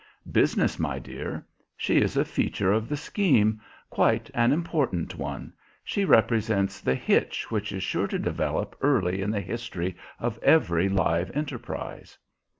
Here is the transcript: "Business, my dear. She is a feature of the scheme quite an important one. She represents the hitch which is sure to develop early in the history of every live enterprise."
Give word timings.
"Business, 0.31 0.79
my 0.79 0.97
dear. 0.97 1.45
She 1.77 2.01
is 2.01 2.17
a 2.17 2.25
feature 2.25 2.71
of 2.71 2.89
the 2.89 2.97
scheme 2.97 3.61
quite 3.91 4.31
an 4.33 4.51
important 4.51 5.15
one. 5.15 5.53
She 5.83 6.05
represents 6.05 6.81
the 6.81 6.95
hitch 6.95 7.51
which 7.51 7.71
is 7.71 7.83
sure 7.83 8.07
to 8.07 8.17
develop 8.17 8.75
early 8.81 9.21
in 9.21 9.29
the 9.29 9.41
history 9.41 9.95
of 10.19 10.39
every 10.39 10.89
live 10.89 11.29
enterprise." 11.35 12.17